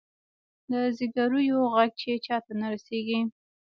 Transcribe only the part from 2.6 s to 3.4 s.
رسیږې